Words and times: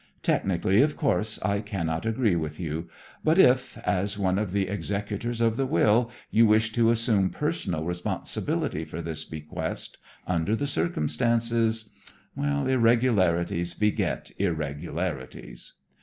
Technically, 0.23 0.81
of 0.81 0.97
course, 0.97 1.37
I 1.43 1.59
cannot 1.59 2.07
agree 2.07 2.35
with 2.35 2.59
you. 2.59 2.89
But 3.23 3.37
if, 3.37 3.77
as 3.87 4.17
one 4.17 4.39
of 4.39 4.51
the 4.51 4.67
executors 4.67 5.41
of 5.41 5.57
the 5.57 5.67
will, 5.67 6.09
you 6.31 6.47
wish 6.47 6.71
to 6.71 6.89
assume 6.89 7.29
personal 7.29 7.83
responsibility 7.85 8.83
for 8.83 9.03
this 9.03 9.23
bequest, 9.25 9.99
under 10.25 10.55
the 10.55 10.65
circumstances 10.65 11.91
irregularities 12.35 13.75
beget 13.75 14.31
irregularities." 14.39 15.73